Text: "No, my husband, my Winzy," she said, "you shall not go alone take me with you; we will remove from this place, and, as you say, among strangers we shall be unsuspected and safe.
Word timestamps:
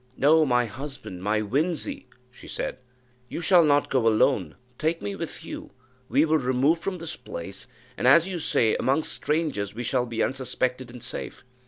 "No, 0.17 0.47
my 0.47 0.65
husband, 0.65 1.21
my 1.21 1.43
Winzy," 1.43 2.07
she 2.31 2.47
said, 2.47 2.79
"you 3.29 3.39
shall 3.39 3.63
not 3.63 3.91
go 3.91 4.07
alone 4.07 4.55
take 4.79 4.99
me 4.99 5.15
with 5.15 5.45
you; 5.45 5.69
we 6.09 6.25
will 6.25 6.39
remove 6.39 6.79
from 6.79 6.97
this 6.97 7.15
place, 7.15 7.67
and, 7.97 8.07
as 8.07 8.27
you 8.27 8.39
say, 8.39 8.75
among 8.77 9.03
strangers 9.03 9.75
we 9.75 9.83
shall 9.83 10.07
be 10.07 10.23
unsuspected 10.23 10.89
and 10.89 11.03
safe. 11.03 11.43